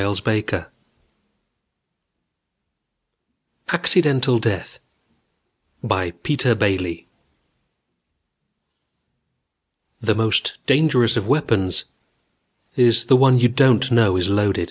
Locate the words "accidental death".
3.71-4.79